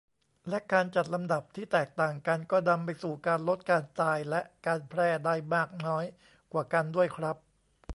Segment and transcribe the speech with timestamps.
[0.49, 6.05] และการจัดลำดับที่แตกต่างกัน ก็นำไปสู่การลดการตายและการแพร่ได้มากน้อย
[6.53, 7.37] กว่ากันด้วยครับ